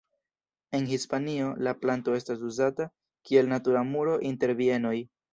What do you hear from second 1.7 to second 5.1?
planto estas uzata kiel natura muro inter bienoj.